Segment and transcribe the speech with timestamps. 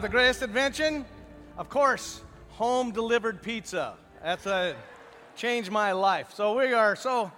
[0.00, 1.04] The greatest invention,
[1.58, 2.22] of course,
[2.52, 3.98] home delivered pizza.
[4.22, 4.74] That's a
[5.36, 6.32] changed my life.
[6.32, 7.30] So we are so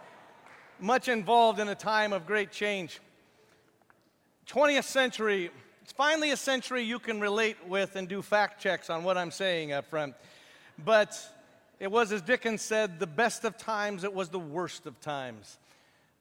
[0.79, 3.01] much involved in a time of great change.
[4.47, 5.51] 20th century,
[5.83, 9.33] it's finally a century you can relate with and do fact checks on what I'm
[9.33, 10.15] saying up front.
[10.85, 11.19] But
[11.81, 15.59] it was, as Dickens said, the best of times, it was the worst of times.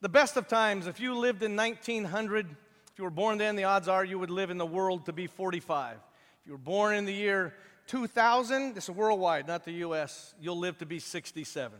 [0.00, 3.62] The best of times, if you lived in 1900, if you were born then, the
[3.64, 5.98] odds are you would live in the world to be 45.
[6.42, 7.54] If you were born in the year
[7.86, 11.78] 2000, this is worldwide, not the US, you'll live to be 67.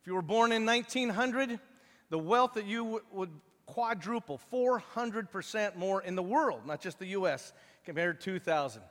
[0.00, 1.60] If you were born in 1900,
[2.08, 3.30] the wealth that you w- would
[3.66, 7.52] quadruple, 400% more in the world, not just the US,
[7.84, 8.82] compared to 2000.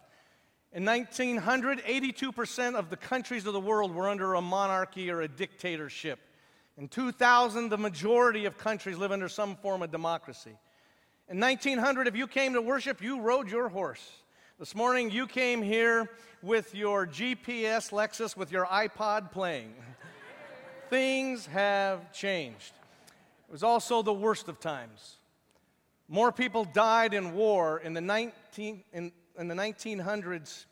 [0.71, 5.27] In 1900, 82% of the countries of the world were under a monarchy or a
[5.27, 6.19] dictatorship.
[6.77, 10.55] In 2000, the majority of countries live under some form of democracy.
[11.27, 14.09] In 1900, if you came to worship, you rode your horse.
[14.59, 16.09] This morning, you came here
[16.41, 19.73] with your GPS Lexus with your iPod playing.
[20.89, 22.73] Things have changed.
[23.47, 25.15] It was also the worst of times.
[26.09, 30.65] More people died in war in the, 19, in, in the 1900s,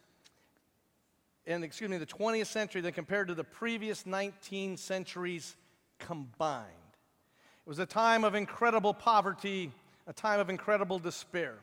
[1.46, 5.56] in, excuse me, the 20th century than compared to the previous 19 centuries
[5.98, 6.68] combined.
[7.66, 9.72] It was a time of incredible poverty
[10.08, 11.56] a time of incredible despair.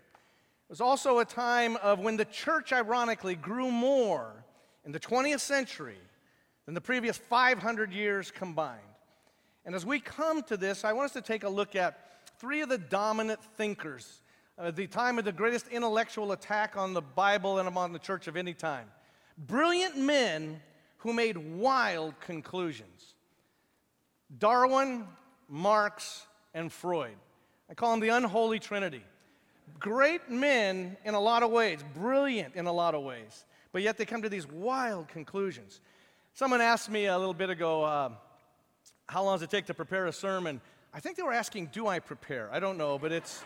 [0.74, 4.44] Was also a time of when the church, ironically, grew more
[4.84, 6.00] in the 20th century
[6.66, 8.80] than the previous 500 years combined.
[9.64, 12.60] And as we come to this, I want us to take a look at three
[12.60, 14.20] of the dominant thinkers
[14.58, 18.26] at the time of the greatest intellectual attack on the Bible and on the church
[18.26, 18.88] of any time.
[19.38, 20.60] Brilliant men
[20.96, 23.14] who made wild conclusions
[24.40, 25.06] Darwin,
[25.48, 27.14] Marx, and Freud.
[27.70, 29.04] I call them the unholy trinity.
[29.78, 33.96] Great men in a lot of ways, brilliant in a lot of ways, but yet
[33.98, 35.80] they come to these wild conclusions.
[36.34, 38.10] Someone asked me a little bit ago, uh,
[39.08, 40.60] how long does it take to prepare a sermon?
[40.92, 42.48] I think they were asking, do I prepare?
[42.52, 43.44] I don't know, but it's.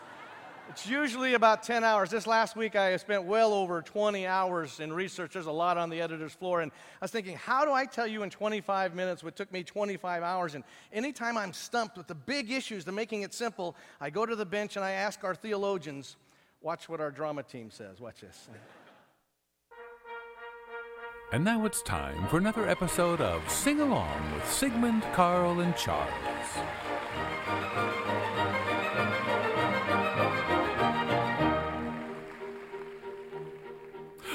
[0.69, 2.11] It's usually about 10 hours.
[2.11, 5.33] This last week, I spent well over 20 hours in research.
[5.33, 6.61] There's a lot on the editor's floor.
[6.61, 9.63] And I was thinking, how do I tell you in 25 minutes what took me
[9.63, 10.53] 25 hours?
[10.53, 10.63] And
[10.93, 14.45] anytime I'm stumped with the big issues, the making it simple, I go to the
[14.45, 16.17] bench and I ask our theologians,
[16.61, 17.99] watch what our drama team says.
[17.99, 18.47] Watch this.
[21.31, 26.09] And now it's time for another episode of Sing Along with Sigmund, Carl, and Charles.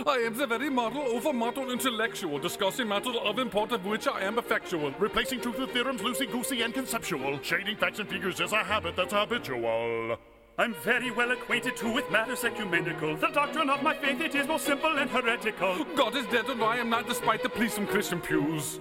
[0.07, 4.21] I am the very model over model intellectual, discussing matters of import of which I
[4.21, 4.93] am effectual.
[4.99, 7.39] Replacing truth with theorems, loosey goosey and conceptual.
[7.43, 10.19] Shading facts and figures is a habit that's habitual.
[10.59, 13.17] I'm very well acquainted too with matters ecumenical.
[13.17, 15.85] The doctrine of my faith, it is most simple and heretical.
[15.97, 18.81] God is dead and I am not, despite the pleas from Christian pews.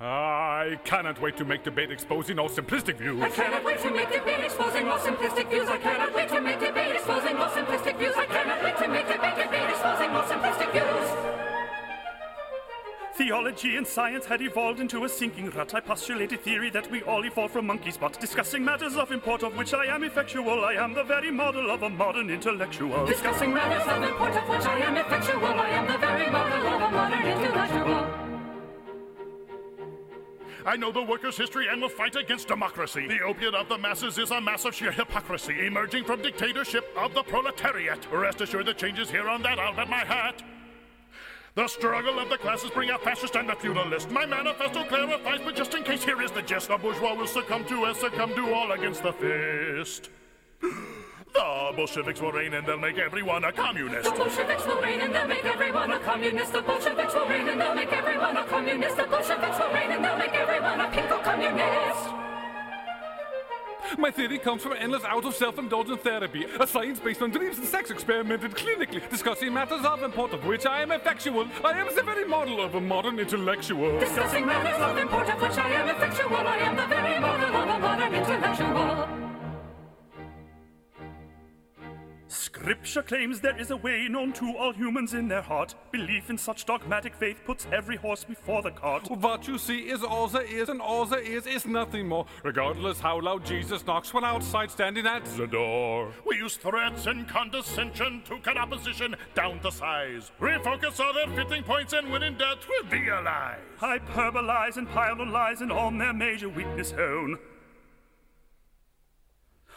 [0.00, 3.20] I cannot wait to make debate exposing all simplistic views.
[3.20, 5.68] I cannot wait to make debate exposing all simplistic views.
[5.68, 8.14] I cannot wait to make debate exposing all simplistic views.
[8.16, 11.34] I cannot wait to make debate debate exposing all simplistic views.
[13.16, 15.74] Theology and science had evolved into a sinking rut.
[15.74, 19.56] I postulated theory that we all evolved from monkeys, but Discussing matters of import of
[19.56, 20.64] which I am effectual.
[20.64, 23.04] I am the very model of a modern intellectual.
[23.04, 25.44] Discussing matters of import of which I am effectual.
[25.44, 28.27] I am the very model of a modern intellectual.
[30.66, 33.06] I know the workers' history and will fight against democracy.
[33.06, 37.14] The opiate of the masses is a mass of sheer hypocrisy, emerging from dictatorship of
[37.14, 38.10] the proletariat.
[38.10, 40.42] Rest assured the changes here on that, I'll bet my hat.
[41.54, 44.10] The struggle of the classes bring out fascist and the feudalist.
[44.10, 46.68] My manifesto clarifies, but just in case, here is the gist.
[46.68, 50.10] The bourgeois will succumb to as succumb to all against the fist.
[51.34, 54.10] The Bolsheviks will reign and they'll make everyone a communist.
[54.10, 56.52] The Bolsheviks will reign and they'll make everyone a communist.
[56.52, 58.96] The Bolsheviks will reign and they'll make everyone a communist.
[58.96, 59.87] The Bolsheviks will reign
[64.08, 67.58] My theory comes from endless out of self indulgent therapy, a science based on dreams
[67.58, 71.46] and sex experimented clinically, discussing matters of import of which I am effectual.
[71.62, 74.00] I am the very model of a modern intellectual.
[74.00, 76.36] Discussing matters of import of which I am effectual.
[76.38, 79.17] I am the very model of a modern intellectual.
[82.48, 85.74] Scripture claims there is a way known to all humans in their heart.
[85.92, 89.06] Belief in such dogmatic faith puts every horse before the cart.
[89.10, 93.00] What you see is all there is, and all there is is nothing more, regardless
[93.00, 96.10] how loud Jesus knocks when outside standing at the door.
[96.24, 100.32] We use threats and condescension to cut opposition down to size.
[100.40, 103.58] Refocus all their fitting points and when in doubt, realize.
[103.78, 107.38] Hyperbolize and pile on lies and on their major weakness own.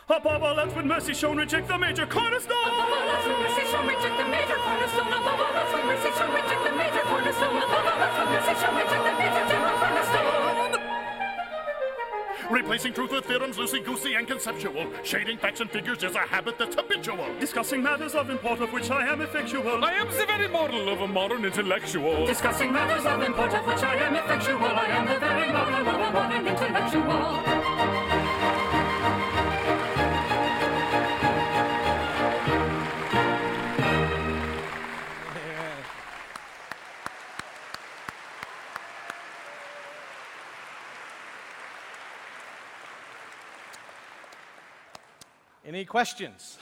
[0.09, 2.57] Above all else, with mercy shown, reject the major cornerstone.
[2.65, 5.07] Above all else, with mercy shown, reject the major cornerstone.
[5.07, 7.57] Above all else, with mercy shown, reject the major cornerstone.
[7.57, 10.41] Above all else, with mercy shown, reject the major general cornerstone.
[12.51, 14.85] Replacing truth with theorems, loosey goosey and conceptual.
[15.03, 17.25] Shading facts and figures is a habit that's habitual.
[17.39, 19.85] Discussing matters of import of which I am effectual.
[19.85, 22.25] I am the very model of a modern intellectual.
[22.25, 24.65] Discussing matters of import of which I am effectual.
[24.65, 27.50] I am the very model of a modern intellectual.
[45.71, 46.57] Any questions?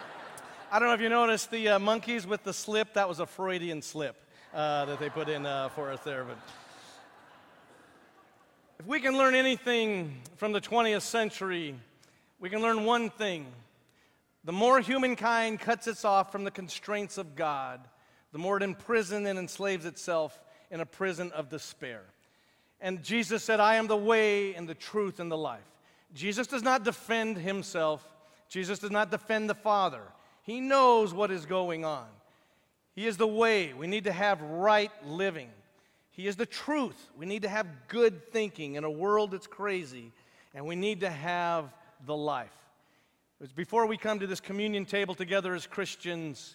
[0.70, 2.92] I don't know if you noticed the uh, monkeys with the slip.
[2.92, 4.16] That was a Freudian slip
[4.52, 6.24] uh, that they put in uh, for us there.
[6.24, 6.36] But
[8.78, 11.74] if we can learn anything from the 20th century,
[12.38, 13.46] we can learn one thing.
[14.44, 17.80] The more humankind cuts itself off from the constraints of God,
[18.32, 20.38] the more it imprisons and enslaves itself
[20.70, 22.02] in a prison of despair.
[22.78, 25.64] And Jesus said, I am the way and the truth and the life.
[26.12, 28.06] Jesus does not defend himself.
[28.54, 30.02] Jesus does not defend the Father.
[30.44, 32.06] He knows what is going on.
[32.94, 33.72] He is the way.
[33.72, 35.48] We need to have right living.
[36.12, 37.10] He is the truth.
[37.18, 40.12] We need to have good thinking in a world that's crazy,
[40.54, 41.74] and we need to have
[42.06, 42.54] the life.
[43.56, 46.54] Before we come to this communion table together as Christians,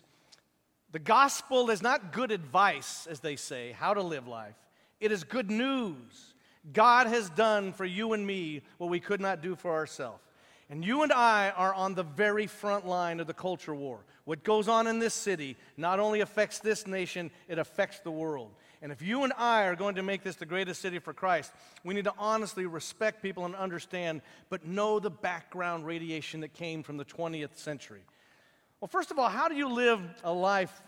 [0.93, 4.55] the gospel is not good advice, as they say, how to live life.
[5.01, 6.33] It is good news.
[6.71, 10.21] God has done for you and me what we could not do for ourselves.
[10.69, 14.05] And you and I are on the very front line of the culture war.
[14.25, 18.51] What goes on in this city not only affects this nation, it affects the world.
[18.83, 21.51] And if you and I are going to make this the greatest city for Christ,
[21.83, 26.83] we need to honestly respect people and understand, but know the background radiation that came
[26.83, 28.01] from the 20th century.
[28.79, 30.81] Well, first of all, how do you live a life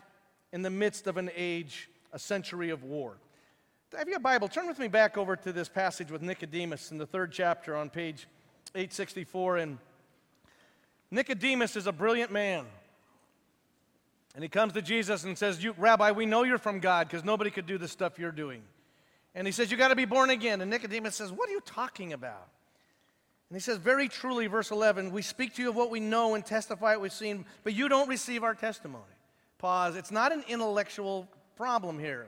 [0.53, 3.17] in the midst of an age, a century of war?
[3.97, 4.47] Have you a Bible?
[4.47, 7.89] Turn with me back over to this passage with Nicodemus in the third chapter on
[7.89, 8.27] page
[8.75, 9.57] 864.
[9.57, 9.77] And
[11.09, 12.65] Nicodemus is a brilliant man.
[14.33, 17.51] And he comes to Jesus and says, Rabbi, we know you're from God because nobody
[17.51, 18.61] could do the stuff you're doing.
[19.35, 20.61] And he says, You got to be born again.
[20.61, 22.47] And Nicodemus says, What are you talking about?
[23.49, 26.35] And he says, Very truly, verse 11, we speak to you of what we know
[26.35, 29.03] and testify what we've seen, but you don't receive our testimony.
[29.57, 29.97] Pause.
[29.97, 31.27] It's not an intellectual
[31.57, 32.27] problem here,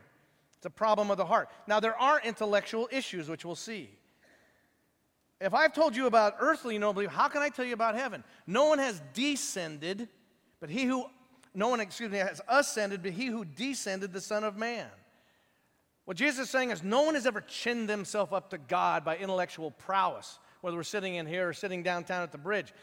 [0.57, 1.50] it's a problem of the heart.
[1.68, 3.90] Now, there are intellectual issues, which we'll see.
[5.41, 8.24] If I've told you about earthly no belief, how can I tell you about heaven?
[8.47, 10.07] No one has descended,
[10.59, 11.06] but he who,
[11.53, 14.88] no one, excuse me, has ascended, but he who descended, the Son of Man.
[16.06, 19.18] What Jesus is saying is no one has ever chinned themselves up to God by
[19.18, 22.74] intellectual prowess, whether we're sitting in here or sitting downtown at the bridge.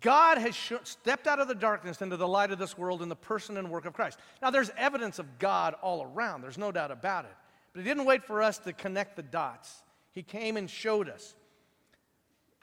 [0.00, 3.08] God has sh- stepped out of the darkness into the light of this world in
[3.10, 4.18] the person and work of Christ.
[4.40, 7.34] Now, there's evidence of God all around, there's no doubt about it.
[7.72, 9.82] But He didn't wait for us to connect the dots,
[10.12, 11.34] He came and showed us.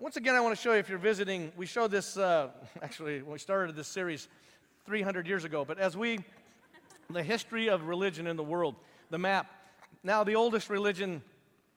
[0.02, 2.48] Once again, I want to show you if you're visiting, we showed this uh,
[2.82, 4.30] actually we started this series
[4.88, 6.18] 300 years ago, but as we,
[7.12, 8.74] the history of religion in the world,
[9.12, 9.46] the map.
[10.02, 11.22] Now, the oldest religion,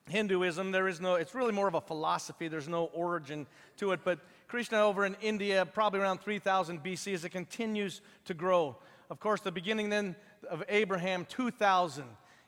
[0.08, 3.46] Hinduism, there is no, it's really more of a philosophy, there's no origin
[3.76, 8.32] to it, but Krishna over in India, probably around 3000 BC, as it continues to
[8.32, 8.78] grow.
[9.10, 10.16] Of course, the beginning then
[10.49, 12.04] of Abraham, 2000,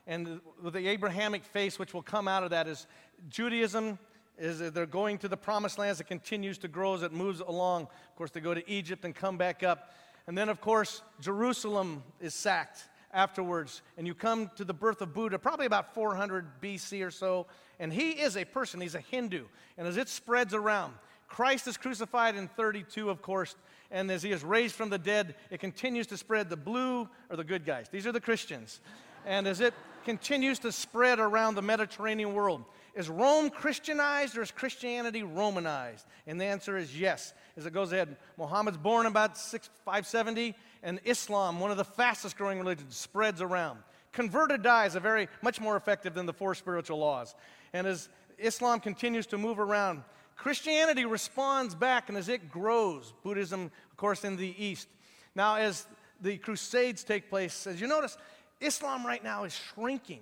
[0.07, 2.87] and the Abrahamic face, which will come out of that, is
[3.29, 3.99] Judaism,
[4.37, 7.11] is that they're going to the promised land as it continues to grow, as it
[7.11, 7.83] moves along.
[7.83, 9.91] Of course, they go to Egypt and come back up.
[10.27, 13.81] And then, of course, Jerusalem is sacked afterwards.
[13.97, 17.47] And you come to the birth of Buddha, probably about 400 BC or so.
[17.79, 19.45] And he is a person, he's a Hindu.
[19.77, 20.93] And as it spreads around,
[21.27, 23.55] Christ is crucified in 32, of course.
[23.91, 26.49] And as he is raised from the dead, it continues to spread.
[26.49, 28.81] The blue are the good guys, these are the Christians.
[29.25, 29.73] And as it
[30.05, 32.63] continues to spread around the Mediterranean world,
[32.97, 36.05] is Rome Christianized or is Christianity Romanized?
[36.25, 37.33] And the answer is yes.
[37.55, 42.37] As it goes ahead, Muhammad's born about 6, 570, and Islam, one of the fastest
[42.37, 43.79] growing religions, spreads around.
[44.13, 47.35] Convert or die is a very much more effective than the four spiritual laws.
[47.71, 50.01] And as Islam continues to move around,
[50.35, 54.87] Christianity responds back, and as it grows, Buddhism, of course, in the East.
[55.35, 55.85] Now, as
[56.19, 58.17] the Crusades take place, as you notice,
[58.59, 60.21] Islam right now is shrinking.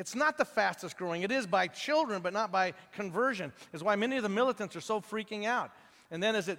[0.00, 1.22] It's not the fastest growing.
[1.22, 3.52] It is by children, but not by conversion.
[3.74, 5.70] Is why many of the militants are so freaking out.
[6.10, 6.58] And then as it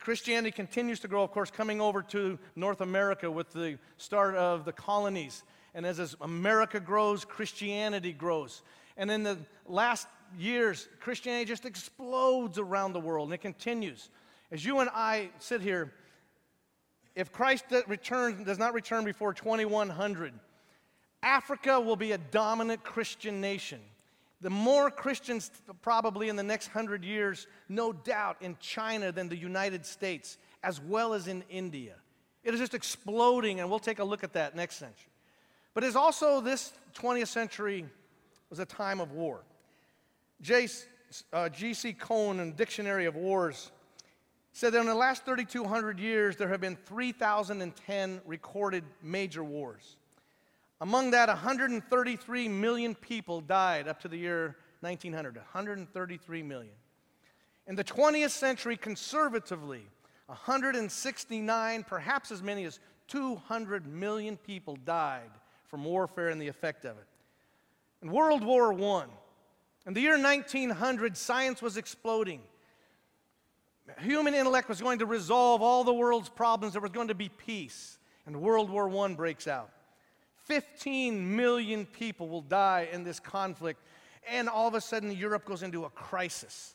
[0.00, 4.64] Christianity continues to grow, of course, coming over to North America with the start of
[4.64, 5.44] the colonies.
[5.74, 8.62] And as, as America grows, Christianity grows.
[8.96, 14.08] And in the last years, Christianity just explodes around the world and it continues.
[14.50, 15.92] As you and I sit here,
[17.14, 20.32] if Christ returns, does not return before 2100,
[21.22, 23.80] Africa will be a dominant Christian nation.
[24.40, 25.50] The more Christians,
[25.82, 30.80] probably in the next hundred years, no doubt, in China than the United States, as
[30.80, 31.94] well as in India.
[32.42, 35.12] It is just exploding, and we'll take a look at that next century.
[35.74, 37.84] But it's also this 20th century
[38.48, 39.42] was a time of war.
[41.32, 41.48] Uh,
[41.98, 43.70] Kohn in Dictionary of Wars
[44.52, 49.96] said that in the last 3,200 years, there have been 3,010 recorded major wars.
[50.80, 55.36] Among that, 133 million people died up to the year 1900.
[55.36, 56.72] 133 million.
[57.66, 59.82] In the 20th century, conservatively,
[60.26, 65.30] 169, perhaps as many as 200 million people died
[65.66, 67.06] from warfare and the effect of it.
[68.02, 69.04] In World War I,
[69.86, 72.40] in the year 1900, science was exploding.
[73.98, 76.74] Human intellect was going to resolve all the world's problems.
[76.74, 77.98] There was going to be peace.
[78.26, 79.70] And World War I breaks out.
[80.44, 83.80] 15 million people will die in this conflict.
[84.28, 86.74] And all of a sudden, Europe goes into a crisis.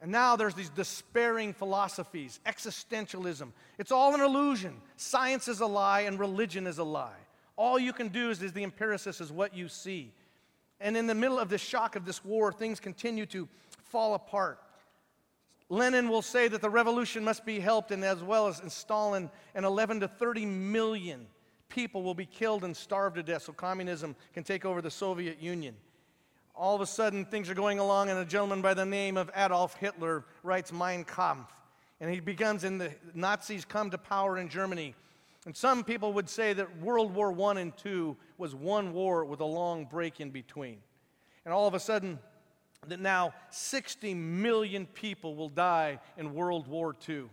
[0.00, 3.50] And now there's these despairing philosophies, existentialism.
[3.78, 4.80] It's all an illusion.
[4.96, 7.18] Science is a lie and religion is a lie.
[7.56, 10.12] All you can do is, is the empiricist is what you see.
[10.80, 13.48] And in the middle of the shock of this war, things continue to
[13.84, 14.60] fall apart.
[15.68, 19.64] Lenin will say that the revolution must be helped, and as well as Stalin, and
[19.64, 21.26] 11 to 30 million
[21.68, 25.40] people will be killed and starved to death so communism can take over the Soviet
[25.40, 25.74] Union.
[26.54, 29.30] All of a sudden, things are going along, and a gentleman by the name of
[29.36, 31.52] Adolf Hitler writes Mein Kampf.
[32.00, 34.94] And he begins in the Nazis come to power in Germany.
[35.44, 39.40] And some people would say that World War I and II was one war with
[39.40, 40.78] a long break in between.
[41.44, 42.18] And all of a sudden,
[42.88, 47.24] that now 60 million people will die in World War II.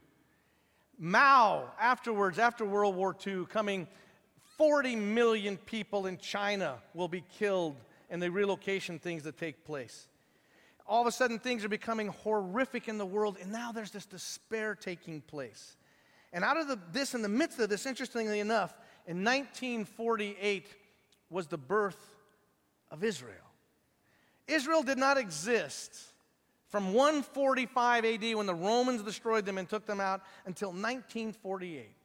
[1.00, 3.88] Mao, afterwards, after World War II, coming
[4.57, 7.75] 40 million people in China will be killed
[8.10, 10.07] in the relocation things that take place.
[10.86, 14.05] All of a sudden, things are becoming horrific in the world, and now there's this
[14.05, 15.77] despair taking place.
[16.33, 18.74] And out of the, this, in the midst of this, interestingly enough,
[19.07, 20.67] in 1948
[21.29, 22.15] was the birth
[22.91, 23.36] of Israel.
[24.48, 25.98] Israel did not exist
[26.67, 31.95] from 145 AD when the Romans destroyed them and took them out until 1948.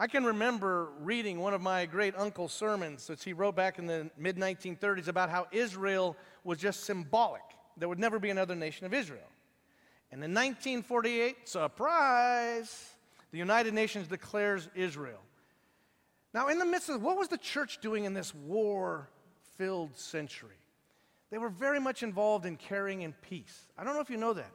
[0.00, 3.86] I can remember reading one of my great uncle's sermons, which he wrote back in
[3.86, 7.42] the mid 1930s, about how Israel was just symbolic.
[7.76, 9.26] There would never be another nation of Israel.
[10.12, 12.90] And in 1948, surprise,
[13.32, 15.18] the United Nations declares Israel.
[16.32, 19.10] Now, in the midst of what was the church doing in this war
[19.56, 20.60] filled century?
[21.30, 23.66] They were very much involved in caring and peace.
[23.76, 24.52] I don't know if you know that.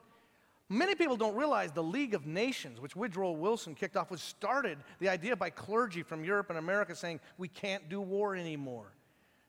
[0.73, 4.79] Many people don't realize the League of Nations, which Woodrow Wilson kicked off, was started
[4.97, 8.87] the idea by clergy from Europe and America saying, we can't do war anymore.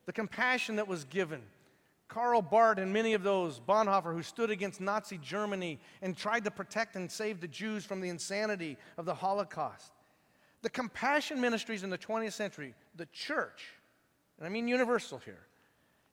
[0.05, 1.41] The compassion that was given.
[2.09, 6.51] Karl Barth and many of those, Bonhoeffer, who stood against Nazi Germany and tried to
[6.51, 9.93] protect and save the Jews from the insanity of the Holocaust.
[10.61, 13.71] The compassion ministries in the 20th century, the church,
[14.37, 15.47] and I mean universal here,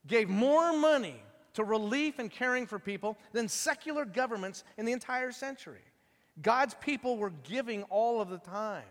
[0.08, 1.22] gave more money
[1.54, 5.82] to relief and caring for people than secular governments in the entire century.
[6.42, 8.84] God's people were giving all of the time.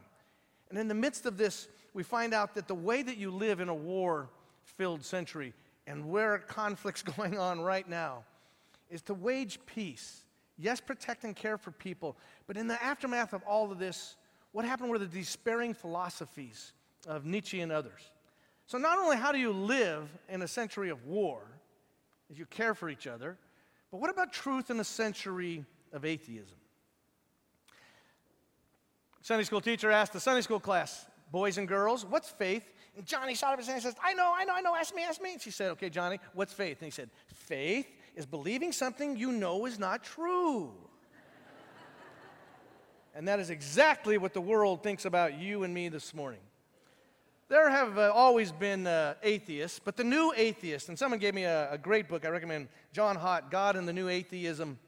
[0.68, 3.60] And in the midst of this, we find out that the way that you live
[3.60, 4.28] in a war
[4.64, 5.52] filled century
[5.86, 8.24] and where conflict's going on right now
[8.90, 10.24] is to wage peace.
[10.58, 14.16] Yes, protect and care for people, but in the aftermath of all of this,
[14.52, 16.72] what happened were the despairing philosophies
[17.06, 18.10] of Nietzsche and others.
[18.66, 21.42] So, not only how do you live in a century of war,
[22.30, 23.36] as you care for each other.
[23.90, 26.56] But what about truth in a century of atheism?
[29.22, 32.72] Sunday school teacher asked the Sunday school class, boys and girls, what's faith?
[32.96, 34.94] And Johnny shot up his hand and says, I know, I know, I know, ask
[34.94, 35.32] me, ask me.
[35.32, 36.78] And she said, okay, Johnny, what's faith?
[36.80, 40.72] And he said, faith is believing something you know is not true.
[43.14, 46.40] and that is exactly what the world thinks about you and me this morning.
[47.50, 51.42] There have uh, always been uh, atheists, but the new atheists, and someone gave me
[51.42, 54.78] a, a, great book, I recommend John Haught, God and the New Atheism,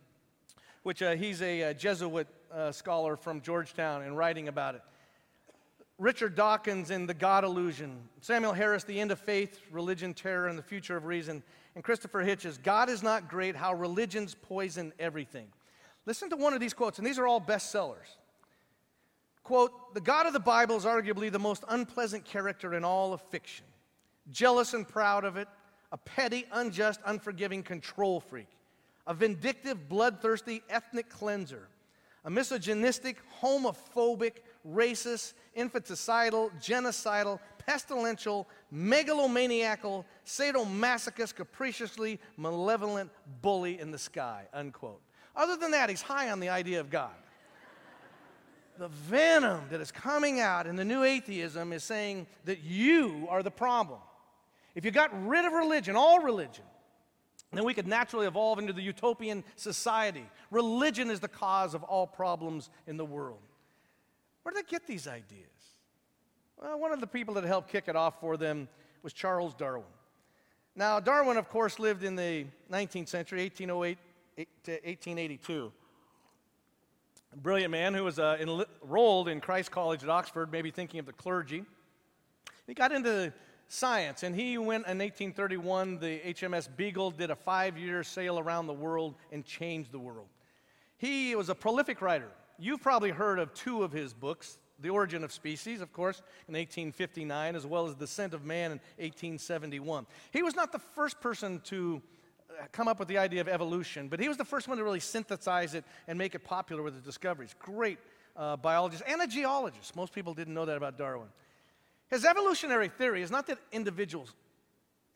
[0.84, 4.82] which uh, he's a, a Jesuit uh, scholar from Georgetown and writing about it.
[5.98, 10.56] Richard Dawkins in The God Illusion, Samuel Harris, The End of Faith, Religion, Terror, and
[10.56, 11.42] the Future of Reason,
[11.74, 15.48] and Christopher Hitchens, God is Not Great How Religions Poison Everything.
[16.06, 18.18] Listen to one of these quotes, and these are all bestsellers.
[19.42, 23.20] Quote, the God of the Bible is arguably the most unpleasant character in all of
[23.22, 23.64] fiction.
[24.30, 25.48] Jealous and proud of it,
[25.90, 28.48] a petty, unjust, unforgiving control freak,
[29.06, 31.68] a vindictive, bloodthirsty ethnic cleanser,
[32.24, 34.34] a misogynistic, homophobic,
[34.68, 43.10] racist, infanticidal, genocidal, pestilential, megalomaniacal, sadomasochist, capriciously malevolent
[43.42, 45.00] bully in the sky, unquote.
[45.34, 47.10] Other than that, he's high on the idea of God.
[48.78, 53.42] The venom that is coming out in the new atheism is saying that you are
[53.42, 54.00] the problem.
[54.74, 56.64] If you got rid of religion, all religion,
[57.52, 60.24] then we could naturally evolve into the utopian society.
[60.50, 63.38] Religion is the cause of all problems in the world.
[64.42, 65.46] Where did they get these ideas?
[66.60, 68.68] Well, one of the people that helped kick it off for them
[69.02, 69.84] was Charles Darwin.
[70.74, 73.98] Now, Darwin, of course, lived in the 19th century, 1808
[74.64, 75.72] to 1882.
[77.36, 81.12] Brilliant man who was uh, enrolled in Christ College at Oxford, maybe thinking of the
[81.12, 81.64] clergy.
[82.66, 83.32] He got into
[83.72, 84.22] science.
[84.22, 88.72] And he went in 1831, the HMS Beagle did a five year sail around the
[88.72, 90.28] world and changed the world.
[90.98, 92.28] He was a prolific writer.
[92.58, 96.54] You've probably heard of two of his books The Origin of Species, of course, in
[96.54, 100.06] 1859, as well as The Descent of Man in 1871.
[100.32, 102.02] He was not the first person to
[102.72, 105.00] come up with the idea of evolution, but he was the first one to really
[105.00, 107.54] synthesize it and make it popular with his discoveries.
[107.58, 107.98] Great
[108.36, 109.94] uh, biologist and a geologist.
[109.96, 111.28] Most people didn't know that about Darwin.
[112.08, 114.34] His evolutionary theory is not that individuals,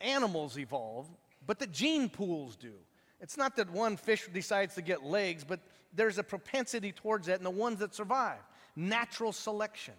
[0.00, 1.08] animals evolve,
[1.46, 2.72] but that gene pools do.
[3.20, 5.60] It's not that one fish decides to get legs, but
[5.94, 8.38] there's a propensity towards that in the ones that survive.
[8.74, 9.94] Natural selection.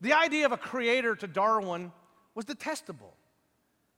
[0.00, 1.92] The idea of a creator to Darwin
[2.34, 3.14] was detestable,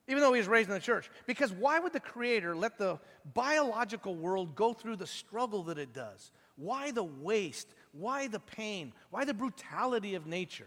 [0.08, 1.10] even though he was raised in the church.
[1.26, 2.98] Because why would the creator let the
[3.34, 6.32] biological world go through the struggle that it does?
[6.56, 7.68] Why the waste?
[7.92, 8.92] Why the pain?
[9.10, 10.66] Why the brutality of nature?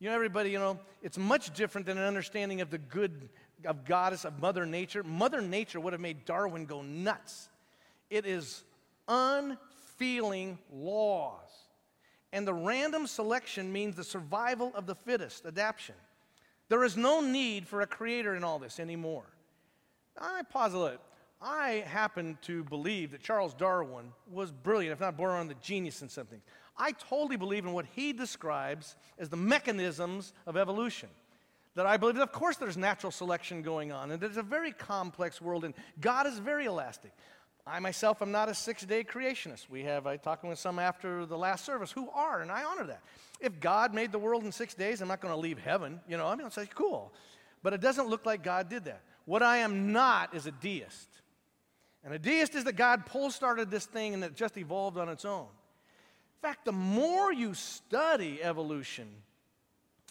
[0.00, 3.28] You know, everybody, you know, it's much different than an understanding of the good
[3.64, 5.02] of goddess, of Mother Nature.
[5.02, 7.48] Mother Nature would have made Darwin go nuts.
[8.10, 8.62] It is
[9.08, 11.50] unfeeling laws.
[12.32, 15.94] And the random selection means the survival of the fittest, adaptation.
[16.68, 19.24] There is no need for a creator in all this anymore.
[20.20, 21.00] I pause a little.
[21.40, 26.02] I happen to believe that Charles Darwin was brilliant, if not born on the genius
[26.02, 26.42] in something.
[26.76, 31.08] I totally believe in what he describes as the mechanisms of evolution.
[31.74, 34.72] That I believe that, of course, there's natural selection going on, and it's a very
[34.72, 37.12] complex world, and God is very elastic.
[37.68, 39.68] I myself am not a six day creationist.
[39.68, 42.84] We have, I talking with some after the last service who are, and I honor
[42.84, 43.02] that.
[43.40, 46.00] If God made the world in six days, I'm not going to leave heaven.
[46.08, 47.12] You know, I mean, it's like, cool.
[47.62, 49.02] But it doesn't look like God did that.
[49.26, 51.08] What I am not is a deist.
[52.04, 55.08] And a deist is that God pull started this thing and it just evolved on
[55.08, 55.46] its own.
[55.46, 59.08] In fact, the more you study evolution,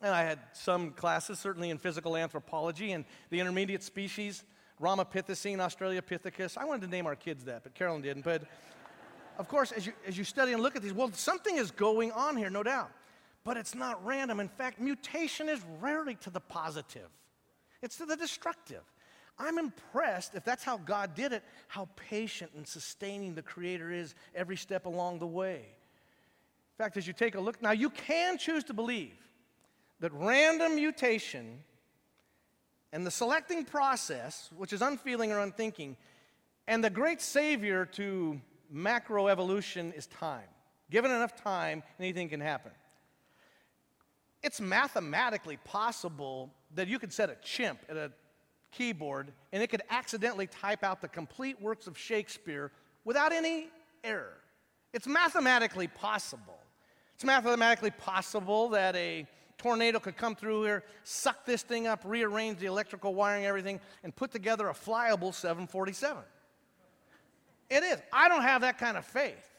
[0.01, 4.43] and I had some classes, certainly in physical anthropology and the intermediate species,
[4.81, 6.57] Ramapithecine, Australopithecus.
[6.57, 8.23] I wanted to name our kids that, but Carolyn didn't.
[8.23, 8.43] But
[9.37, 12.11] of course, as you, as you study and look at these, well, something is going
[12.11, 12.91] on here, no doubt.
[13.43, 14.39] But it's not random.
[14.39, 17.09] In fact, mutation is rarely to the positive,
[17.81, 18.83] it's to the destructive.
[19.39, 24.15] I'm impressed, if that's how God did it, how patient and sustaining the Creator is
[24.33, 25.57] every step along the way.
[25.57, 29.15] In fact, as you take a look, now you can choose to believe
[29.99, 31.59] that random mutation
[32.97, 35.95] and the selecting process, which is unfeeling or unthinking,
[36.67, 38.41] and the great savior to
[38.73, 40.47] macroevolution is time.
[40.89, 42.71] Given enough time, anything can happen.
[44.41, 48.11] It's mathematically possible that you could set a chimp at a
[48.71, 52.71] keyboard and it could accidentally type out the complete works of Shakespeare
[53.05, 53.67] without any
[54.03, 54.39] error.
[54.91, 56.57] It's mathematically possible.
[57.13, 62.59] It's mathematically possible that a tornado could come through here, suck this thing up, rearrange
[62.59, 66.23] the electrical wiring, everything, and put together a flyable 747.
[67.69, 67.99] It is.
[68.13, 69.49] I don't have that kind of faith.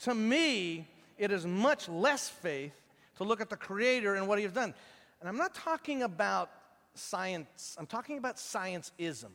[0.00, 2.74] To me, it is much less faith
[3.16, 4.72] to look at the Creator and what He has done.
[5.20, 6.50] And I'm not talking about
[6.94, 9.30] science, I'm talking about scienceism,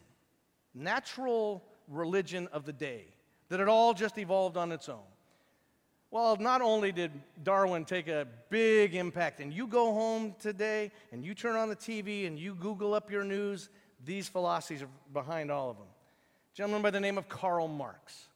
[0.73, 3.05] natural religion of the day,
[3.49, 5.12] that it all just evolved on its own.
[6.13, 7.11] Well, not only did
[7.43, 11.75] Darwin take a big impact, and you go home today and you turn on the
[11.75, 13.69] TV and you Google up your news,
[14.05, 15.87] these philosophies are behind all of them.
[15.87, 18.27] A gentleman by the name of Karl Marx.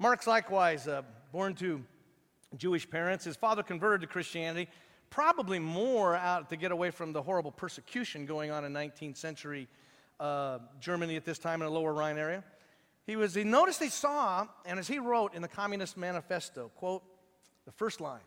[0.00, 1.80] Marx, likewise, uh, born to
[2.56, 4.68] Jewish parents, his father converted to Christianity,
[5.08, 9.68] probably more out to get away from the horrible persecution going on in 19th century
[10.18, 12.42] uh, Germany at this time in the lower Rhine area.
[13.06, 17.02] He was, he noticed he saw, and as he wrote in the Communist Manifesto, quote,
[17.64, 18.20] the first line,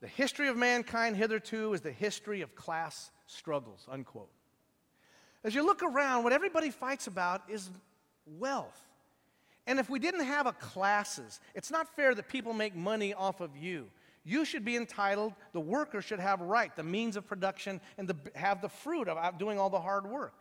[0.00, 4.30] the history of mankind hitherto is the history of class struggles, unquote.
[5.42, 7.70] As you look around, what everybody fights about is
[8.26, 8.78] wealth.
[9.66, 13.40] And if we didn't have a classes, it's not fair that people make money off
[13.40, 13.88] of you.
[14.24, 18.16] You should be entitled, the worker should have right, the means of production, and the,
[18.34, 20.34] have the fruit of doing all the hard work.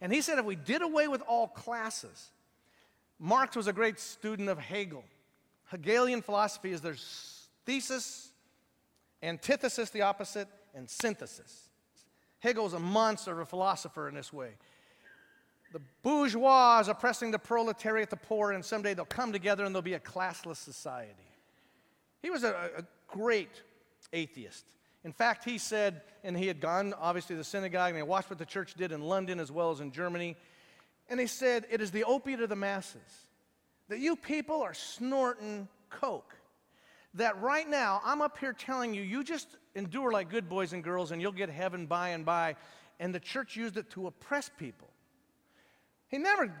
[0.00, 2.30] And he said if we did away with all classes,
[3.18, 5.04] Marx was a great student of Hegel.
[5.70, 8.30] Hegelian philosophy is there's thesis,
[9.22, 11.68] antithesis, the opposite, and synthesis.
[12.40, 14.50] Hegel is a monster of a philosopher in this way.
[15.72, 19.82] The bourgeois is oppressing the proletariat, the poor, and someday they'll come together and there'll
[19.82, 21.14] be a classless society.
[22.22, 23.62] He was a, a great
[24.12, 24.66] atheist.
[25.04, 28.30] In fact, he said, and he had gone obviously to the synagogue and he watched
[28.30, 30.36] what the church did in London as well as in Germany.
[31.08, 33.00] And he said, It is the opiate of the masses
[33.88, 36.34] that you people are snorting coke.
[37.14, 40.82] That right now, I'm up here telling you, you just endure like good boys and
[40.82, 42.56] girls and you'll get heaven by and by.
[42.98, 44.88] And the church used it to oppress people.
[46.08, 46.52] He never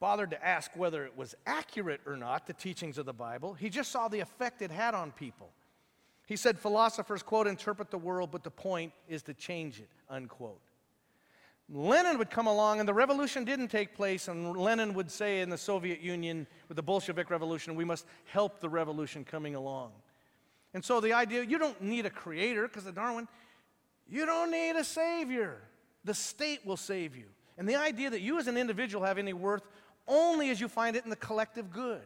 [0.00, 3.54] bothered to ask whether it was accurate or not, the teachings of the Bible.
[3.54, 5.50] He just saw the effect it had on people.
[6.26, 10.60] He said philosophers, quote, interpret the world, but the point is to change it, unquote.
[11.70, 15.48] Lenin would come along, and the revolution didn't take place, and Lenin would say in
[15.48, 19.92] the Soviet Union with the Bolshevik Revolution, we must help the revolution coming along.
[20.74, 23.28] And so the idea you don't need a creator, because of Darwin,
[24.08, 25.62] you don't need a savior.
[26.04, 27.26] The state will save you.
[27.56, 29.62] And the idea that you as an individual have any worth
[30.06, 32.02] only as you find it in the collective good.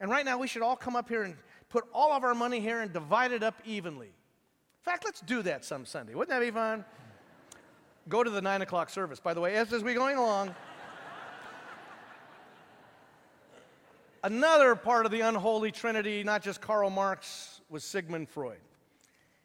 [0.00, 1.36] And right now, we should all come up here and
[1.70, 4.08] put all of our money here and divide it up evenly.
[4.08, 6.14] In fact, let's do that some Sunday.
[6.14, 6.84] Wouldn't that be fun?
[8.08, 9.20] Go to the nine o'clock service.
[9.20, 10.54] By the way, as, as we're going along,
[14.24, 18.58] another part of the unholy trinity, not just Karl Marx, was Sigmund Freud.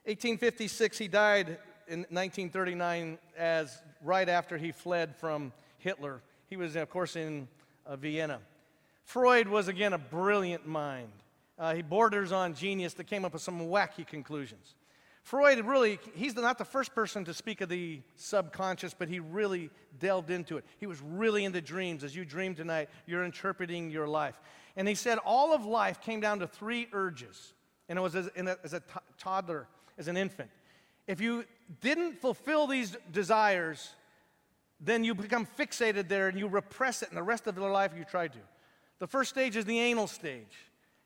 [0.06, 6.22] 1856, he died in 1939 as right after he fled from Hitler.
[6.50, 7.48] He was, of course, in
[7.86, 8.40] uh, Vienna.
[9.04, 11.12] Freud was, again, a brilliant mind.
[11.60, 14.76] Uh, he borders on genius that came up with some wacky conclusions.
[15.28, 19.70] Freud really, he's not the first person to speak of the subconscious, but he really
[20.00, 20.64] delved into it.
[20.78, 22.06] He was really into dreams.
[22.06, 24.40] As you dream tonight, you're interpreting your life.
[24.78, 27.54] And he said all of life came down to three urges.
[27.90, 28.86] And it was as, a, as a t-
[29.20, 30.50] toddler, as an infant.
[31.08, 31.44] If you
[31.82, 33.96] didn't fulfill these desires,
[34.80, 37.92] then you become fixated there and you repress it, and the rest of your life
[37.98, 38.40] you try to.
[39.00, 40.56] The first stage is the anal stage.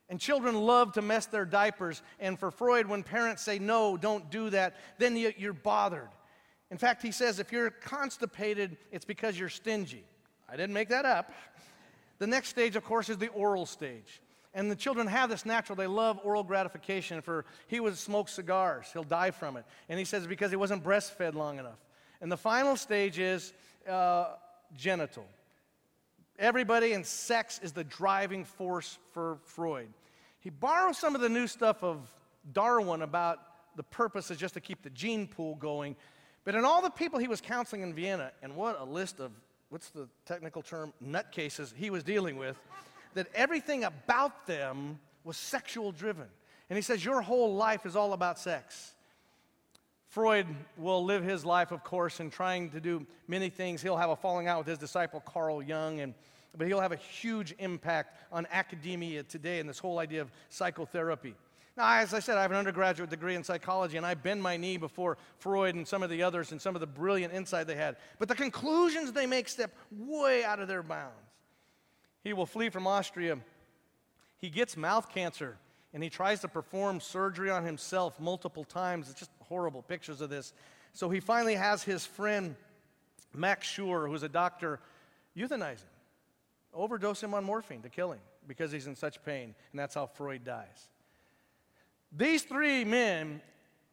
[0.08, 2.02] And children love to mess their diapers.
[2.20, 6.10] And for Freud, when parents say, no, don't do that, then you're bothered.
[6.70, 10.04] In fact, he says if you're constipated, it's because you're stingy.
[10.48, 11.32] I didn't make that up.
[12.18, 14.20] The next stage, of course, is the oral stage.
[14.54, 17.22] And the children have this natural, they love oral gratification.
[17.22, 19.64] For he would smoke cigars, he'll die from it.
[19.88, 21.78] And he says because he wasn't breastfed long enough.
[22.20, 23.52] And the final stage is
[23.88, 24.34] uh,
[24.76, 25.26] genital.
[26.42, 29.86] Everybody and sex is the driving force for Freud.
[30.40, 32.00] He borrows some of the new stuff of
[32.52, 33.38] Darwin about
[33.76, 35.94] the purpose is just to keep the gene pool going.
[36.44, 39.30] But in all the people he was counseling in Vienna, and what a list of,
[39.68, 42.56] what's the technical term, nutcases he was dealing with,
[43.14, 46.26] that everything about them was sexual driven.
[46.68, 48.94] And he says, Your whole life is all about sex.
[50.08, 53.80] Freud will live his life, of course, in trying to do many things.
[53.80, 56.14] He'll have a falling out with his disciple Carl Jung, and,
[56.56, 61.34] but he'll have a huge impact on academia today and this whole idea of psychotherapy.
[61.76, 64.58] Now, as I said, I have an undergraduate degree in psychology, and I bend my
[64.58, 67.76] knee before Freud and some of the others and some of the brilliant insight they
[67.76, 67.96] had.
[68.18, 71.14] But the conclusions they make step way out of their bounds.
[72.22, 73.38] He will flee from Austria.
[74.36, 75.56] He gets mouth cancer
[75.94, 79.10] and he tries to perform surgery on himself multiple times.
[79.10, 80.52] It's just horrible pictures of this.
[80.92, 82.54] So he finally has his friend
[83.34, 84.78] Max Schur, who's a doctor,
[85.36, 85.91] euthanize him,
[86.74, 90.06] overdose him on morphine to kill him because he's in such pain, and that's how
[90.06, 90.88] Freud dies.
[92.14, 93.40] These three men,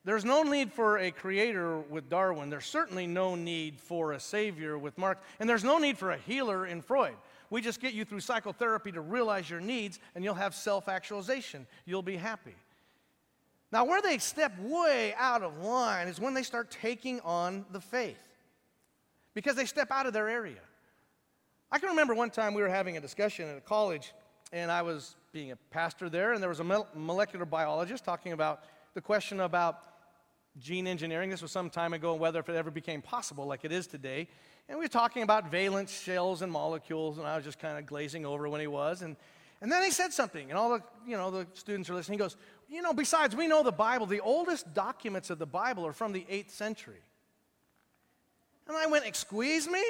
[0.04, 2.50] there's no need for a creator with Darwin.
[2.50, 6.18] There's certainly no need for a savior with Mark, and there's no need for a
[6.18, 7.16] healer in Freud.
[7.50, 11.66] We just get you through psychotherapy to realize your needs, and you'll have self actualization.
[11.86, 12.56] You'll be happy.
[13.72, 17.80] Now, where they step way out of line is when they start taking on the
[17.80, 18.22] faith
[19.34, 20.60] because they step out of their area.
[21.72, 24.14] I can remember one time we were having a discussion at a college,
[24.52, 28.64] and I was being a pastor there, and there was a molecular biologist talking about
[28.96, 29.84] the question about
[30.58, 31.30] gene engineering.
[31.30, 33.86] This was some time ago, and whether if it ever became possible like it is
[33.86, 34.28] today.
[34.68, 37.86] And we were talking about valence shells and molecules, and I was just kind of
[37.86, 39.04] glazing over when he was.
[39.04, 39.16] And,
[39.62, 42.18] and then he said something, and all the, you know, the students are listening.
[42.18, 42.36] He goes,
[42.68, 46.14] You know, besides, we know the Bible, the oldest documents of the Bible are from
[46.14, 47.04] the 8th century.
[48.68, 49.84] And I went, Excuse me?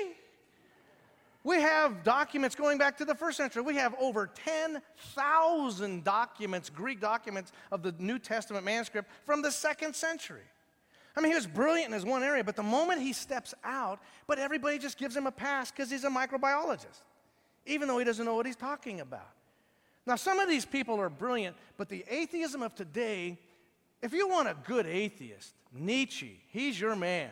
[1.43, 3.61] We have documents going back to the first century.
[3.61, 9.95] We have over 10,000 documents, Greek documents of the New Testament manuscript from the second
[9.95, 10.43] century.
[11.15, 13.99] I mean, he was brilliant in his one area, but the moment he steps out,
[14.27, 17.03] but everybody just gives him a pass because he's a microbiologist,
[17.65, 19.31] even though he doesn't know what he's talking about.
[20.05, 23.37] Now, some of these people are brilliant, but the atheism of today,
[24.01, 27.31] if you want a good atheist, Nietzsche, he's your man.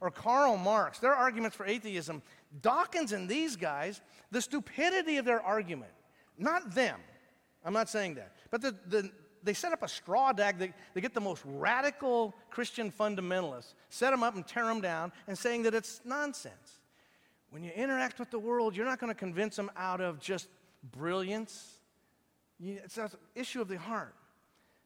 [0.00, 2.22] Or Karl Marx, their arguments for atheism
[2.62, 5.92] Dawkins and these guys, the stupidity of their argument,
[6.38, 7.00] not them,
[7.64, 9.10] I'm not saying that, but the, the,
[9.42, 10.58] they set up a straw dag.
[10.58, 15.12] They, they get the most radical Christian fundamentalists, set them up and tear them down,
[15.26, 16.80] and saying that it's nonsense.
[17.50, 20.48] When you interact with the world, you're not going to convince them out of just
[20.92, 21.74] brilliance.
[22.58, 24.14] You, it's an issue of the heart.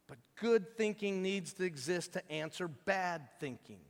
[0.07, 3.81] But good thinking needs to exist to answer bad thinking.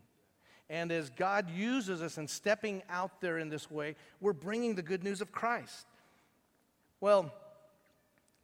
[0.71, 4.83] And as God uses us in stepping out there in this way, we're bringing the
[4.83, 5.85] good news of Christ.
[7.01, 7.35] Well,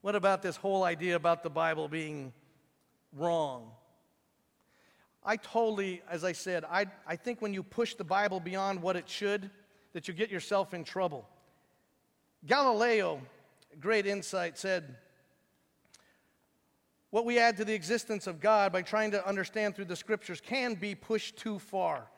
[0.01, 2.33] what about this whole idea about the Bible being
[3.13, 3.71] wrong?
[5.25, 8.97] I totally, as I said, I, I think when you push the Bible beyond what
[8.97, 9.49] it should,
[9.93, 11.29] that you get yourself in trouble.
[12.45, 13.21] Galileo,
[13.79, 14.97] great insight, said,
[17.11, 20.41] What we add to the existence of God by trying to understand through the scriptures
[20.41, 22.09] can be pushed too far.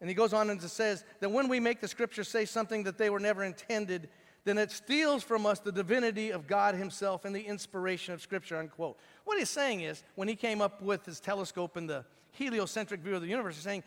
[0.00, 2.98] And he goes on and says that when we make the scriptures say something that
[2.98, 4.08] they were never intended,
[4.44, 8.56] then it steals from us the divinity of God Himself and the inspiration of Scripture,
[8.56, 8.96] unquote.
[9.24, 13.16] What he's saying is, when he came up with his telescope and the heliocentric view
[13.16, 13.82] of the universe, he's saying,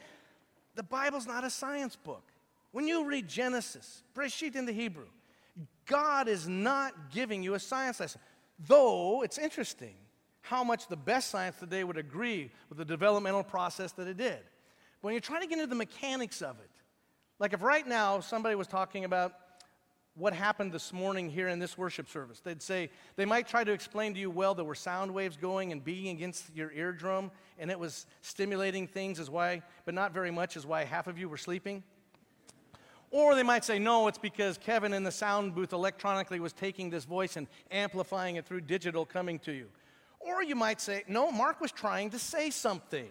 [0.75, 2.23] the Bible's not a science book.
[2.71, 5.07] When you read Genesis, Breshit in the Hebrew,
[5.85, 8.21] God is not giving you a science lesson.
[8.67, 9.95] Though it's interesting
[10.41, 14.39] how much the best science today would agree with the developmental process that it did.
[15.01, 16.69] When you're trying to get into the mechanics of it,
[17.39, 19.33] like if right now somebody was talking about
[20.15, 23.71] what happened this morning here in this worship service, they'd say, they might try to
[23.71, 27.71] explain to you, well, there were sound waves going and beating against your eardrum, and
[27.71, 31.29] it was stimulating things, as why, but not very much, is why half of you
[31.29, 31.81] were sleeping.
[33.09, 36.89] Or they might say, no, it's because Kevin in the sound booth electronically was taking
[36.89, 39.67] this voice and amplifying it through digital coming to you.
[40.19, 43.09] Or you might say, no, Mark was trying to say something.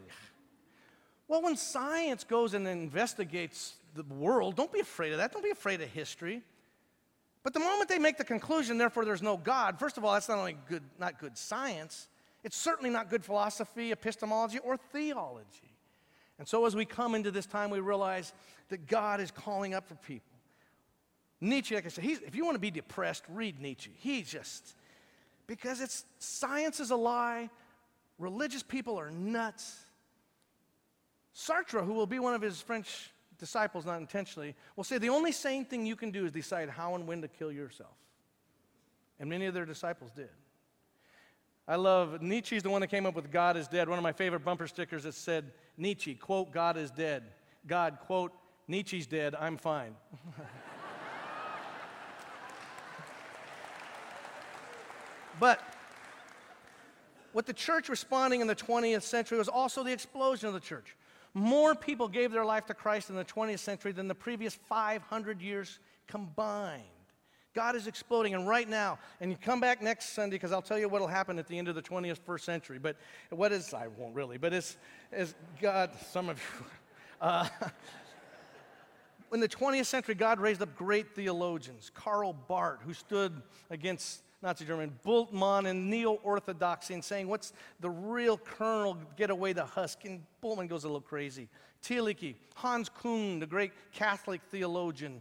[1.30, 5.30] Well, when science goes and investigates the world, don't be afraid of that.
[5.30, 6.42] Don't be afraid of history.
[7.44, 10.28] But the moment they make the conclusion, therefore, there's no God, first of all, that's
[10.28, 12.08] not only good, not good science,
[12.42, 15.76] it's certainly not good philosophy, epistemology, or theology.
[16.40, 18.32] And so, as we come into this time, we realize
[18.68, 20.36] that God is calling up for people.
[21.40, 23.92] Nietzsche, like I said, if you want to be depressed, read Nietzsche.
[24.00, 24.74] He just,
[25.46, 27.50] because it's science is a lie,
[28.18, 29.76] religious people are nuts,
[31.34, 35.32] Sartre, who will be one of his French disciples, not intentionally, will say the only
[35.32, 37.94] sane thing you can do is decide how and when to kill yourself.
[39.18, 40.30] And many of their disciples did.
[41.66, 43.88] I love Nietzsche's the one that came up with God is dead.
[43.88, 47.22] One of my favorite bumper stickers that said, Nietzsche, quote, God is dead.
[47.66, 48.32] God, quote,
[48.66, 49.94] Nietzsche's dead, I'm fine.
[55.40, 55.62] but
[57.32, 60.96] what the church responding in the 20th century was also the explosion of the church.
[61.34, 65.40] More people gave their life to Christ in the 20th century than the previous 500
[65.40, 66.82] years combined.
[67.52, 70.78] God is exploding, and right now, and you come back next Sunday because I'll tell
[70.78, 72.78] you what will happen at the end of the 21st century.
[72.78, 72.96] But
[73.30, 74.76] what is, I won't really, but is,
[75.12, 76.66] is God, some of you,
[77.20, 77.48] uh,
[79.32, 81.90] in the 20th century, God raised up great theologians.
[81.92, 87.90] Karl Barth, who stood against Nazi German, Bultmann and neo orthodoxy and saying, what's the
[87.90, 90.04] real kernel, get away the husk.
[90.04, 91.48] And Bultmann goes a little crazy.
[91.84, 95.20] Thielicke, Hans Küng, the great Catholic theologian.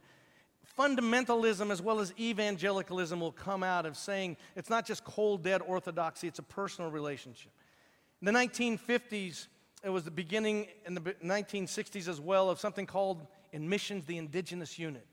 [0.77, 5.61] Fundamentalism as well as evangelicalism will come out of saying it's not just cold, dead
[5.61, 7.51] orthodoxy, it's a personal relationship.
[8.21, 9.47] In the 1950s,
[9.83, 14.17] it was the beginning in the 1960s as well of something called in missions the
[14.17, 15.05] indigenous unit.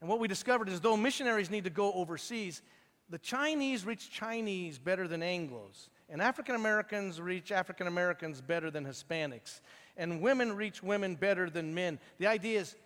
[0.00, 2.62] And what we discovered is though missionaries need to go overseas,
[3.10, 8.84] the Chinese reach Chinese better than Anglos, and African Americans reach African Americans better than
[8.84, 9.60] Hispanics,
[9.96, 11.98] and women reach women better than men.
[12.18, 12.76] The idea is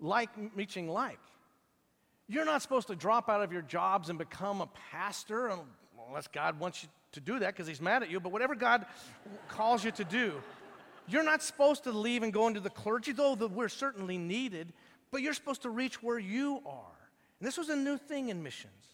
[0.00, 1.18] like reaching like.
[2.28, 5.52] You're not supposed to drop out of your jobs and become a pastor
[6.08, 8.86] unless God wants you to do that because He's mad at you, but whatever God
[9.48, 10.32] calls you to do,
[11.06, 14.72] you're not supposed to leave and go into the clergy, though we're certainly needed,
[15.10, 16.98] but you're supposed to reach where you are.
[17.38, 18.93] And this was a new thing in missions.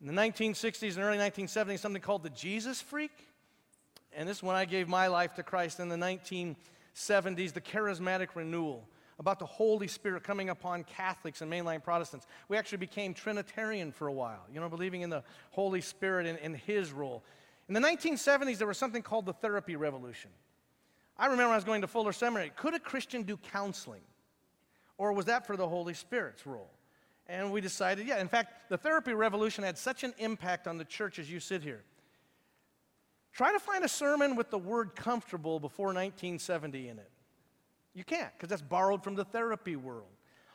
[0.00, 3.12] In the 1960s and early 1970s, something called the Jesus Freak.
[4.14, 8.28] And this is when I gave my life to Christ in the 1970s, the charismatic
[8.34, 12.26] renewal about the Holy Spirit coming upon Catholics and mainline Protestants.
[12.48, 16.38] We actually became Trinitarian for a while, you know, believing in the Holy Spirit and,
[16.38, 17.22] and His role.
[17.68, 20.30] In the 1970s, there was something called the therapy revolution.
[21.18, 24.00] I remember I was going to Fuller Seminary, could a Christian do counseling?
[24.96, 26.70] Or was that for the Holy Spirit's role?
[27.30, 28.20] And we decided, yeah.
[28.20, 31.62] In fact, the therapy revolution had such an impact on the church as you sit
[31.62, 31.82] here.
[33.32, 37.10] Try to find a sermon with the word comfortable before 1970 in it.
[37.94, 40.08] You can't, because that's borrowed from the therapy world.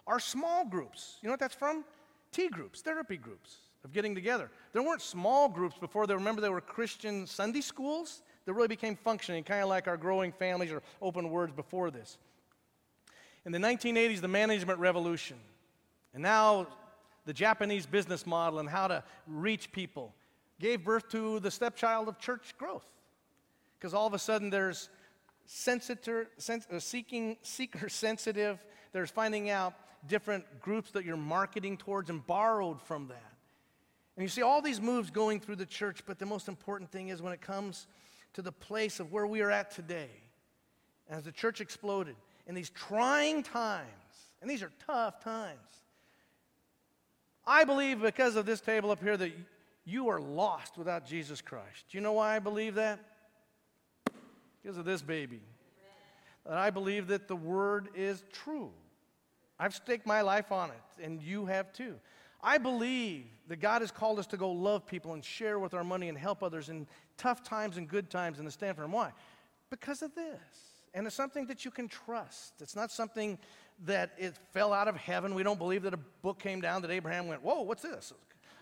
[0.05, 1.85] Our small groups, you know what that's from?
[2.33, 4.51] T groups, therapy groups of getting together.
[4.73, 6.05] There weren't small groups before.
[6.07, 9.95] They remember there were Christian Sunday schools that really became functioning, kind of like our
[9.95, 12.17] growing families or open words before this.
[13.45, 15.37] In the 1980s, the management revolution,
[16.15, 16.65] and now
[17.25, 20.15] the Japanese business model and how to reach people
[20.59, 22.87] gave birth to the stepchild of church growth.
[23.77, 24.89] Because all of a sudden there's
[25.45, 29.73] sensitor, sens- uh, seeking, seeker sensitive, there's finding out
[30.07, 33.33] different groups that you're marketing towards and borrowed from that.
[34.15, 37.09] And you see all these moves going through the church, but the most important thing
[37.09, 37.87] is when it comes
[38.33, 40.09] to the place of where we are at today,
[41.09, 42.15] as the church exploded
[42.47, 43.89] in these trying times,
[44.41, 45.59] and these are tough times.
[47.47, 49.31] I believe because of this table up here that
[49.85, 51.85] you are lost without Jesus Christ.
[51.89, 52.99] Do you know why I believe that?
[54.61, 55.41] Because of this baby.
[56.45, 58.71] That I believe that the word is true.
[59.59, 61.95] I've staked my life on it, and you have too.
[62.43, 65.83] I believe that God has called us to go love people and share with our
[65.83, 68.85] money and help others in tough times and good times in the Stanford.
[68.85, 69.11] And why?
[69.69, 70.39] Because of this.
[70.93, 72.53] And it's something that you can trust.
[72.61, 73.37] It's not something
[73.83, 75.35] that it fell out of heaven.
[75.35, 78.13] We don't believe that a book came down that Abraham went, Whoa, what's this?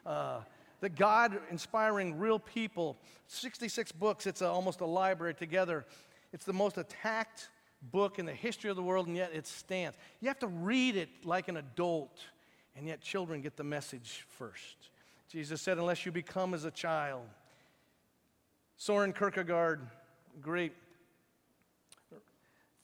[0.05, 0.41] Uh,
[0.81, 2.97] that God inspiring real people,
[3.27, 5.85] 66 books, it's a, almost a library together.
[6.33, 7.47] It's the most attacked
[7.91, 9.97] book in the history of the world, and yet it stands.
[10.19, 12.19] You have to read it like an adult,
[12.75, 14.89] and yet children get the message first.
[15.29, 17.23] Jesus said, Unless you become as a child.
[18.77, 19.87] Soren Kierkegaard,
[20.41, 20.73] great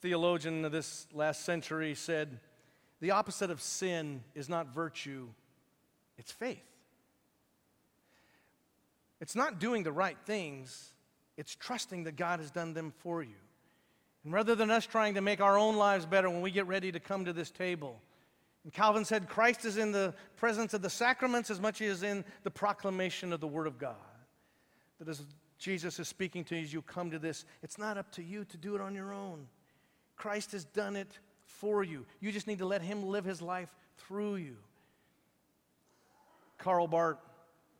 [0.00, 2.40] theologian of this last century, said,
[3.00, 5.28] The opposite of sin is not virtue,
[6.18, 6.58] it's faith.
[9.20, 10.92] It's not doing the right things,
[11.36, 13.36] it's trusting that God has done them for you.
[14.24, 16.92] And rather than us trying to make our own lives better when we get ready
[16.92, 18.00] to come to this table,
[18.64, 22.24] and Calvin said, Christ is in the presence of the sacraments as much as in
[22.42, 23.94] the proclamation of the Word of God.
[24.98, 25.22] That as
[25.58, 28.44] Jesus is speaking to you as you come to this, it's not up to you
[28.46, 29.46] to do it on your own.
[30.20, 32.04] Christ has done it for you.
[32.20, 34.56] You just need to let Him live His life through you.
[36.58, 37.16] Karl Barth,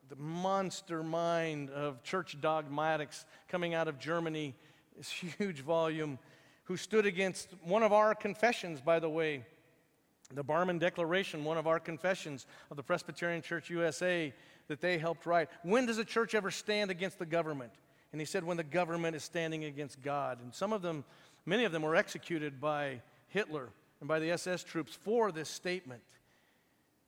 [0.09, 4.55] the monster mind of church dogmatics coming out of Germany,
[4.97, 6.17] this huge volume,
[6.63, 9.45] who stood against one of our confessions, by the way,
[10.33, 14.33] the Barmen Declaration, one of our confessions of the Presbyterian Church USA
[14.67, 15.47] that they helped write.
[15.61, 17.73] When does a church ever stand against the government?
[18.11, 20.39] And he said, when the government is standing against God.
[20.41, 21.05] And some of them,
[21.45, 26.03] many of them, were executed by Hitler and by the SS troops for this statement.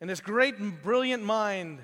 [0.02, 1.80] And this great and brilliant mind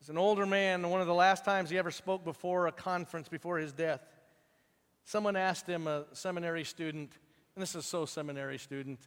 [0.00, 3.28] as an older man, one of the last times he ever spoke before a conference
[3.28, 4.00] before his death,
[5.04, 7.12] someone asked him, a seminary student,
[7.54, 8.98] and this is so seminary student,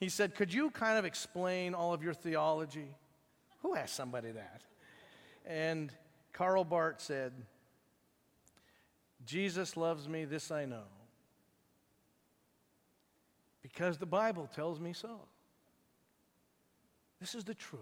[0.00, 2.88] he said, Could you kind of explain all of your theology?
[3.60, 4.62] Who asked somebody that?
[5.44, 5.92] And
[6.32, 7.32] Karl Barth said,
[9.26, 10.84] Jesus loves me, this I know,
[13.62, 15.20] because the Bible tells me so.
[17.20, 17.80] This is the truth.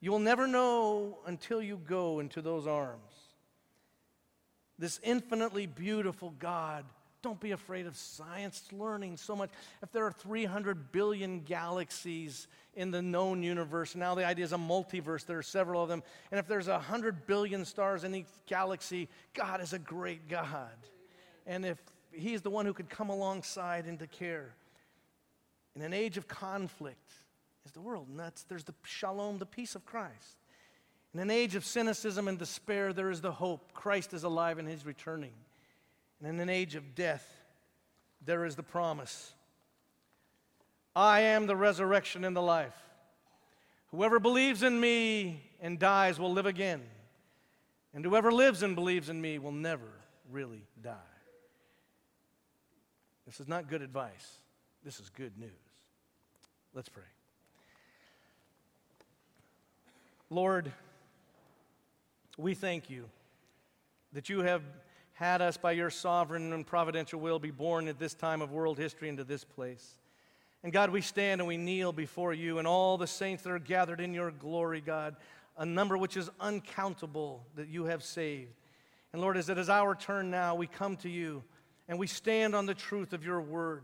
[0.00, 3.12] You will never know until you go into those arms.
[4.78, 6.84] This infinitely beautiful God.
[7.22, 9.50] Don't be afraid of science learning so much.
[9.82, 14.56] If there are 300 billion galaxies in the known universe, now the idea is a
[14.56, 16.02] multiverse, there are several of them.
[16.30, 20.76] And if there's 100 billion stars in each galaxy, God is a great God.
[21.46, 21.78] And if
[22.12, 24.54] He's the one who could come alongside and to care.
[25.74, 27.12] In an age of conflict,
[27.64, 28.06] is the world.
[28.16, 30.36] That's, there's the shalom, the peace of Christ.
[31.14, 33.72] In an age of cynicism and despair, there is the hope.
[33.72, 35.32] Christ is alive and he's returning.
[36.22, 37.26] And in an age of death,
[38.24, 39.32] there is the promise
[40.94, 42.76] I am the resurrection and the life.
[43.90, 46.82] Whoever believes in me and dies will live again.
[47.94, 49.88] And whoever lives and believes in me will never
[50.30, 50.96] really die.
[53.26, 54.36] This is not good advice.
[54.84, 55.50] This is good news.
[56.74, 57.02] Let's pray.
[60.28, 60.72] Lord,
[62.36, 63.08] we thank you
[64.12, 64.62] that you have
[65.14, 68.78] had us by your sovereign and providential will be born at this time of world
[68.78, 69.98] history into this place.
[70.62, 73.58] And God, we stand and we kneel before you and all the saints that are
[73.58, 75.16] gathered in your glory, God,
[75.56, 78.54] a number which is uncountable that you have saved.
[79.12, 81.42] And Lord, as it is our turn now, we come to you
[81.88, 83.82] and we stand on the truth of your word.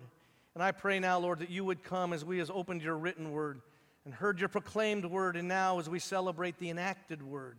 [0.54, 3.32] And I pray now, Lord, that you would come as we has opened your written
[3.32, 3.60] word
[4.04, 7.58] and heard your proclaimed word, and now as we celebrate the enacted word,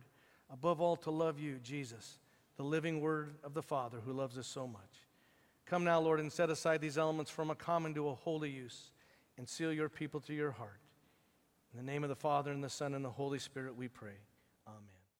[0.52, 2.18] above all to love you, Jesus,
[2.60, 5.08] the living word of the Father who loves us so much.
[5.64, 8.90] Come now, Lord, and set aside these elements from a common to a holy use
[9.38, 10.78] and seal your people to your heart.
[11.72, 14.18] In the name of the Father, and the Son, and the Holy Spirit, we pray.